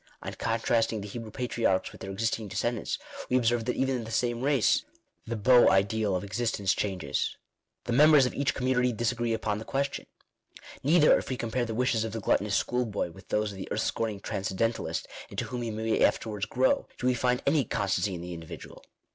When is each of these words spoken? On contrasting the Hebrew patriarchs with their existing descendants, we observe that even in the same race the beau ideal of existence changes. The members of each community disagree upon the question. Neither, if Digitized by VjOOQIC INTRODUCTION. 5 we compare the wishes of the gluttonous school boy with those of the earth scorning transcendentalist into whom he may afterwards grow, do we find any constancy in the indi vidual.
On 0.23 0.33
contrasting 0.33 1.01
the 1.01 1.07
Hebrew 1.07 1.29
patriarchs 1.29 1.91
with 1.91 2.01
their 2.01 2.09
existing 2.09 2.47
descendants, 2.47 2.97
we 3.29 3.37
observe 3.37 3.65
that 3.65 3.75
even 3.75 3.97
in 3.97 4.03
the 4.03 4.09
same 4.09 4.41
race 4.41 4.83
the 5.27 5.35
beau 5.35 5.69
ideal 5.69 6.15
of 6.15 6.23
existence 6.23 6.73
changes. 6.73 7.37
The 7.83 7.93
members 7.93 8.25
of 8.25 8.33
each 8.33 8.55
community 8.55 8.93
disagree 8.93 9.31
upon 9.31 9.59
the 9.59 9.63
question. 9.63 10.07
Neither, 10.09 10.11
if 10.11 10.25
Digitized 10.25 10.57
by 10.57 10.89
VjOOQIC 10.89 11.03
INTRODUCTION. 11.03 11.21
5 11.21 11.29
we 11.29 11.37
compare 11.37 11.65
the 11.65 11.75
wishes 11.75 12.03
of 12.03 12.11
the 12.13 12.19
gluttonous 12.19 12.55
school 12.55 12.85
boy 12.87 13.11
with 13.11 13.27
those 13.29 13.51
of 13.51 13.59
the 13.59 13.71
earth 13.71 13.81
scorning 13.81 14.19
transcendentalist 14.21 15.07
into 15.29 15.45
whom 15.45 15.61
he 15.61 15.69
may 15.69 16.03
afterwards 16.03 16.47
grow, 16.47 16.87
do 16.97 17.05
we 17.05 17.13
find 17.13 17.43
any 17.45 17.63
constancy 17.63 18.15
in 18.15 18.21
the 18.21 18.33
indi 18.33 18.47
vidual. 18.47 18.81